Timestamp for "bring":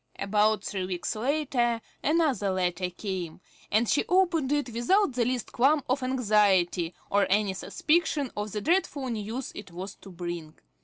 10.09-10.55